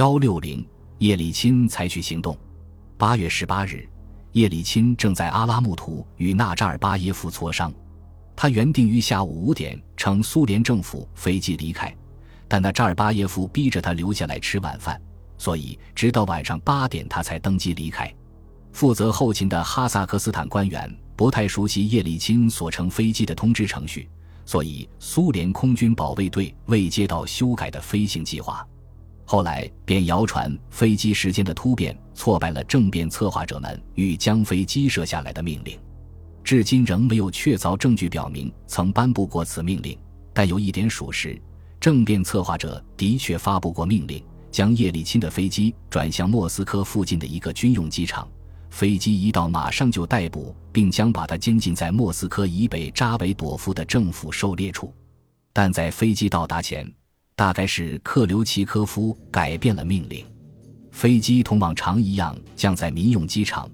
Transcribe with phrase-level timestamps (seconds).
[0.00, 2.34] 幺六零，叶利钦采取行动。
[2.96, 3.86] 八月十八日，
[4.32, 7.70] 叶利钦正在阿拉木图与纳扎尔巴耶夫磋商。
[8.34, 11.94] 他原定于下午五点乘苏联政府飞机离开，
[12.48, 14.98] 但纳扎尔巴耶夫逼着他留下来吃晚饭，
[15.36, 18.10] 所以直到晚上八点他才登机离开。
[18.72, 24.08] 负责后勤的哈萨克斯坦官员不太熟悉叶利钦所乘飞机的通知程序，
[24.46, 28.66] 所以苏联空军保卫队未接到修改的飞行计划。
[29.32, 35.78] 后来便谣传飞机时间的突变挫败了政变策划者们欲将飞机射下来的命令，
[36.42, 39.96] 至今仍没有确凿证据表明曾颁布过此命令。
[40.32, 41.40] 但有一点属实：
[41.78, 44.20] 政变策划者的确发布过命令，
[44.50, 48.26] 将叶利钦的飞机转向莫斯科附近的一个军用机场。
[48.68, 54.92] 飞机一到，马上就逮捕，并将把他监禁在莫斯科以北扎维朵夫的政府狩猎处。
[55.52, 56.92] 但在飞机到达前。
[57.40, 60.22] 大概是克留奇科夫改变了命令，
[60.90, 63.66] 飞机同往常一样降在民用机场，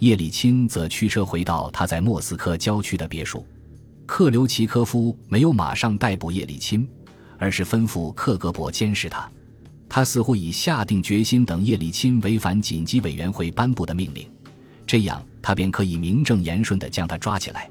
[0.00, 3.46] 叶利钦则驱车回到他在莫斯科郊区的别墅。
[4.04, 6.84] 克留奇科夫没有马上逮捕叶利钦，
[7.38, 9.30] 而是吩咐克格勃监视他。
[9.88, 14.28] 他似乎已下定决心，等叶利钦违反紧急委员会颁布的命令，
[14.84, 17.70] 这样他便可以名正言顺地将他抓起来。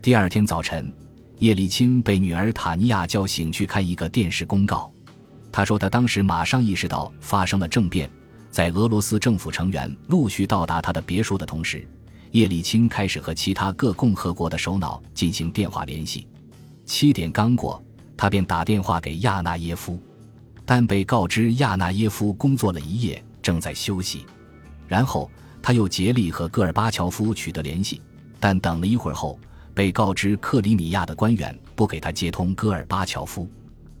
[0.00, 0.90] 第二天早晨。
[1.38, 4.90] 叶利钦被女儿塔尼亚叫醒去看一个电视公告。
[5.52, 8.10] 他说，他当时马上意识到发生了政变，
[8.50, 11.86] 在俄罗斯政府成员陆续到达他的别墅的同时，
[12.32, 16.26] 叶利钦开始和其他各共和国的首脑进行电话联系。
[16.84, 17.82] 七点刚过，
[18.16, 20.00] 他便打电话给亚纳耶夫，
[20.64, 24.26] 但被告知亚纳耶夫工作了一夜，正在休息。
[24.88, 25.30] 然后
[25.62, 28.02] 他又竭力和戈尔巴乔夫取得联系，
[28.40, 29.38] 但等了一会儿后。
[29.78, 33.48] 被告知克里米亚的官员不给他接通戈尔巴乔夫，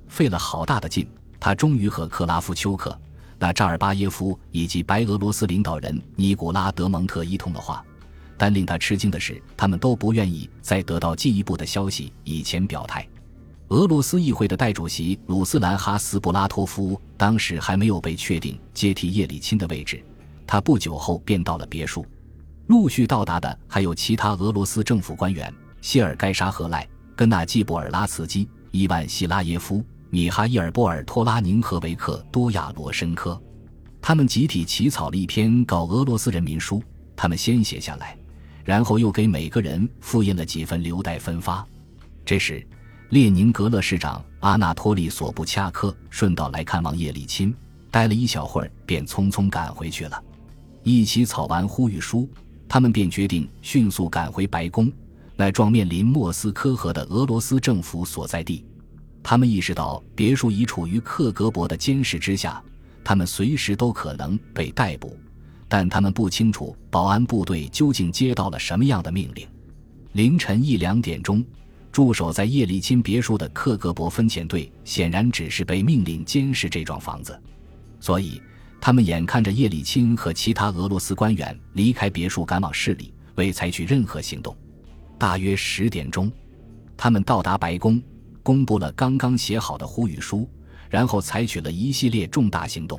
[0.08, 3.00] 费了好大的劲，他终于和克拉夫丘克、
[3.38, 7.84] 那扎尔巴耶夫以及白俄罗斯领导人尼古拉德蒙特一通了话。
[8.36, 13.06] 但令他吃惊的是，他们都不愿意在得到进一步的消息以前表态。
[13.68, 20.04] 俄罗斯议会的代主席鲁斯兰哈斯布拉托夫当时还没有被确定接替叶利钦的位置，
[20.44, 22.04] 他不久后便到了别墅。
[22.66, 25.54] 陆续到达的还有其他俄罗斯政府官员。
[25.80, 33.40] 谢尔盖·沙赫赖、根纳季·布尔拉茨基、伊万·希拉耶夫、米哈伊尔·波尔托拉宁和维克多亚·罗申科，
[34.00, 36.82] 他们集体起草了一篇告俄罗斯人民书。
[37.14, 38.16] 他们先写下来，
[38.64, 41.66] 然后又给每个人复印了几份，留待分发。
[42.24, 42.64] 这时，
[43.10, 47.52] 列宁格勒市长阿纳托利·索布恰克顺道来看望叶利钦，
[47.90, 50.22] 待了一小会儿，便匆匆赶回去了。
[50.84, 52.28] 一起草完呼吁书，
[52.68, 54.92] 他们便决定迅速赶回白宫。
[55.40, 58.66] 那幢面临莫斯科河的俄罗斯政府所在地，
[59.22, 62.60] 他们意识到别墅已处于克格勃的监视之下，
[63.04, 65.16] 他们随时都可能被逮捕，
[65.68, 69.46] 但他们不清楚保安部队究竟接到了什么样的命令。
[70.14, 71.44] 凌晨一两点钟，
[71.92, 77.40] 驻守在叶利钦别墅的克格勃分遣队显然只是被命令监视这幢房子，
[78.00, 78.42] 所以
[78.80, 84.52] 他们眼看着叶利钦和其他俄罗斯官员离开别墅赶往市里，未采取任何行动。
[85.18, 86.30] 大约十点钟，
[86.96, 88.00] 他们到达白宫，
[88.42, 90.48] 公布了刚刚写好的呼吁书，
[90.88, 92.98] 然后采取了一系列重大行动。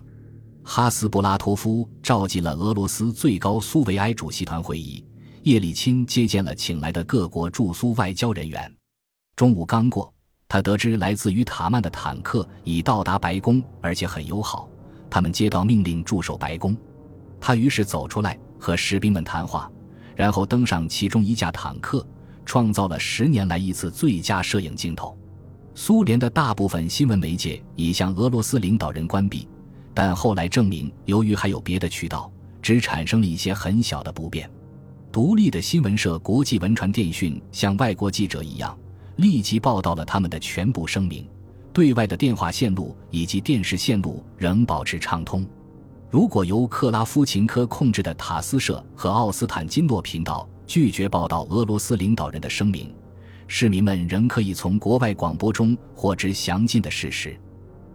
[0.64, 5.04] 哈斯布拉托夫召集了俄罗斯最高苏维埃主席团会议，
[5.44, 8.72] 叶利钦接见了请来的各国驻苏外交人员。
[9.38, 10.14] 中午刚过，
[10.50, 14.70] 他得知来自于塔曼的坦克已到达白宫，而且很友好。
[15.10, 16.76] 他们接到命令驻守白宫，
[17.40, 19.72] 他于是走出来和士兵们谈话。
[20.20, 22.06] 然后登上其中一架坦克，
[22.44, 25.18] 创造了十年来一次最佳摄影镜头。
[25.74, 29.48] 苏联的大部分新闻媒介已向俄罗斯领导人关闭，
[29.94, 32.30] 但后来证明，由于还有别的渠道，
[32.62, 34.52] 只产生了一些很小的不便。
[35.10, 38.78] 独立的新闻社国际文传电讯像外国记者一样，
[39.16, 41.26] 立即报道了他们的全部声明。
[41.72, 45.48] 对外的电话线路以及电视线路仍保持畅通。
[46.12, 52.92] 如果由克拉夫琴科控制的塔斯社和奥斯坦金诺频道拒绝报道俄罗斯领导人的声明，
[53.48, 57.40] 市民们仍可以从国外广播中获知详尽的事实。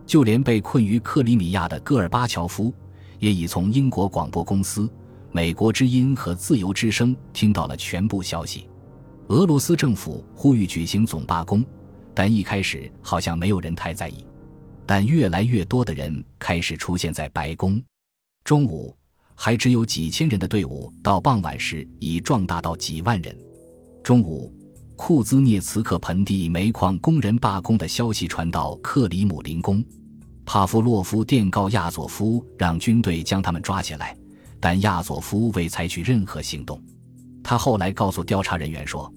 [0.07, 2.73] 就连被困于克里米亚的戈尔巴乔夫，
[3.19, 4.89] 也已从英国广播公司、
[5.33, 8.69] 美国之音和自由之声听到了全部消息。
[9.29, 11.65] 俄罗斯政府呼吁举行总罢工，
[12.15, 14.25] 但一开始好像没有人太在意，
[14.87, 17.83] 但越来越多的人开始出现在白宫。
[18.45, 18.95] 中午
[19.35, 23.35] 还只有几千人的队伍，到傍晚时已壮大到几万人。
[24.03, 24.55] 中午，
[24.97, 29.83] 库兹涅茨克盆地煤矿工人罢工的消息传到克里姆林宫，
[30.45, 34.15] 帕夫洛夫电告亚佐夫，让军队将他们抓起来，
[34.61, 36.79] 但亚佐夫未采取任何行动。
[37.43, 39.11] 他后来告诉调查人员说，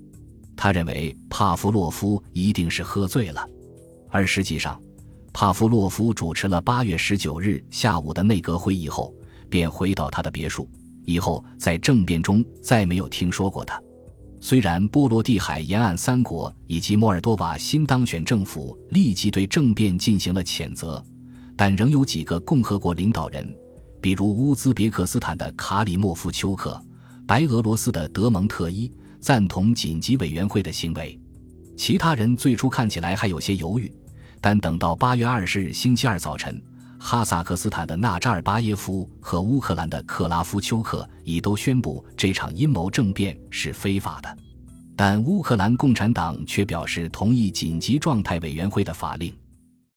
[0.56, 3.46] 他认为帕夫洛夫一定是喝醉了，
[4.10, 4.82] 而实际上，
[5.40, 9.14] 帕夫洛夫主持了八月十九日下午的内阁会议后，
[9.52, 10.68] 便回到他的别墅，
[11.06, 13.80] 以后在政变中再没有听说过他。
[14.40, 21.06] 虽然波罗的海沿岸三国以及摩尔多瓦新当选政府立即对政变进行了谴责。
[21.56, 23.48] 但仍有几个共和国领导人，
[24.02, 26.84] 比如乌兹别克斯坦的卡里莫夫丘克、
[27.28, 28.92] 白俄罗斯的德蒙特伊，
[29.22, 31.16] 赞同紧急委员会的行为。
[31.78, 33.94] 其他人最初看起来还有些犹豫，
[34.50, 36.58] 但等到八月二十日星期二早晨，
[36.98, 44.38] 哈萨克斯坦的纳扎尔巴耶夫和乌克兰的克拉夫丘克已都宣布这场阴谋政变是非法的，
[44.96, 49.36] 但乌克兰共产党却表示同意紧急状态委员会的法令。